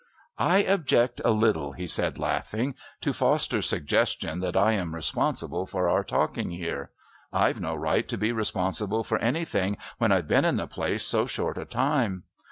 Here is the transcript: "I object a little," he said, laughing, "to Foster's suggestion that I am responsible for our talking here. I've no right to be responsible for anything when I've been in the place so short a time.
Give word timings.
"I 0.39 0.63
object 0.63 1.21
a 1.23 1.29
little," 1.29 1.73
he 1.73 1.85
said, 1.85 2.17
laughing, 2.17 2.73
"to 3.01 3.13
Foster's 3.13 3.69
suggestion 3.69 4.39
that 4.39 4.57
I 4.57 4.71
am 4.71 4.95
responsible 4.95 5.67
for 5.67 5.87
our 5.87 6.03
talking 6.03 6.49
here. 6.49 6.89
I've 7.31 7.61
no 7.61 7.75
right 7.75 8.07
to 8.07 8.17
be 8.17 8.31
responsible 8.31 9.03
for 9.03 9.19
anything 9.19 9.77
when 9.99 10.11
I've 10.11 10.27
been 10.27 10.43
in 10.43 10.55
the 10.55 10.65
place 10.65 11.05
so 11.05 11.27
short 11.27 11.59
a 11.59 11.65
time. 11.65 12.23